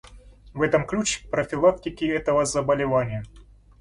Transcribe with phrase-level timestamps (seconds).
[0.55, 3.23] В этом ключ к профилактике этого заболевания.